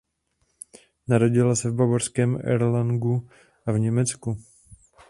Narodila 1.07 1.55
se 1.55 1.69
v 1.69 1.73
bavorském 1.75 2.35
Erlangenu 2.43 3.29
v 3.65 3.79
Německu. 3.79 4.37